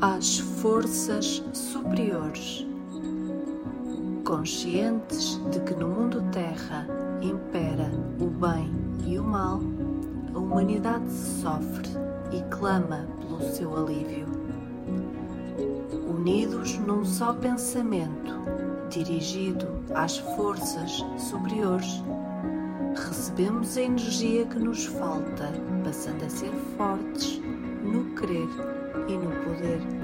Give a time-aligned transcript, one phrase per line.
[0.00, 2.66] às forças superiores.
[4.24, 6.86] Conscientes de que no mundo Terra
[7.20, 8.72] impera o bem
[9.06, 9.60] e o mal,
[10.34, 11.88] a humanidade sofre
[12.32, 14.26] e clama pelo seu alívio.
[16.08, 18.32] Unidos num só pensamento,
[18.88, 22.02] dirigido às forças superiores,
[22.94, 25.52] recebemos a energia que nos falta,
[25.84, 27.40] passando a ser fortes
[27.82, 28.48] no querer
[29.60, 29.99] e no poder.